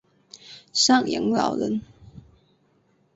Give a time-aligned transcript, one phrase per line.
[0.73, 1.79] 赡养老人